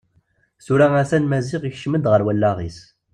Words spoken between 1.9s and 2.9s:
ɣer wallaɣ-is.